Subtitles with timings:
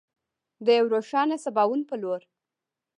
[0.65, 2.21] د یو روښانه سباوون په لور.